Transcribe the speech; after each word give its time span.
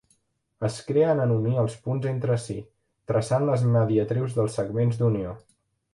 Es 0.67 0.77
creen 0.85 1.19
en 1.25 1.33
unir 1.35 1.51
els 1.63 1.75
punts 1.83 2.09
entre 2.13 2.39
si, 2.45 2.57
traçant 3.13 3.45
les 3.51 3.67
mediatrius 3.77 4.35
dels 4.39 4.59
segments 4.61 4.99
d'unió. 5.03 5.37